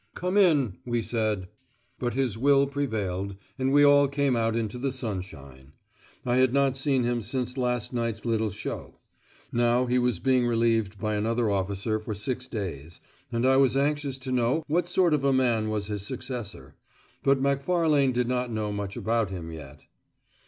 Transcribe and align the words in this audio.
"Come 0.15 0.35
in," 0.35 0.79
we 0.83 1.03
said. 1.03 1.47
But 1.99 2.15
his 2.15 2.35
will 2.35 2.65
prevailed, 2.65 3.35
and 3.59 3.71
we 3.71 3.83
all 3.85 4.07
came 4.07 4.35
out 4.35 4.55
into 4.55 4.79
the 4.79 4.91
sunshine. 4.91 5.73
I 6.25 6.37
had 6.37 6.53
not 6.55 6.75
seen 6.75 7.03
him 7.03 7.21
since 7.21 7.55
last 7.55 7.93
night's 7.93 8.25
little 8.25 8.49
show. 8.49 8.97
Now 9.51 9.85
he 9.85 9.99
was 9.99 10.17
being 10.17 10.47
relieved 10.47 10.97
by 10.97 11.13
another 11.13 11.51
officer 11.51 11.99
for 11.99 12.15
six 12.15 12.47
days, 12.47 12.99
and 13.31 13.45
I 13.45 13.57
was 13.57 13.77
anxious 13.77 14.17
to 14.17 14.31
know 14.31 14.63
what 14.65 14.87
sort 14.89 15.13
of 15.13 15.23
a 15.23 15.31
man 15.31 15.69
was 15.69 15.85
his 15.85 16.01
successor. 16.03 16.73
But 17.21 17.39
Macfarlane 17.39 18.11
did 18.11 18.27
not 18.27 18.51
know 18.51 18.71
much 18.71 18.97
about 18.97 19.29
him 19.29 19.51
yet. 19.51 19.85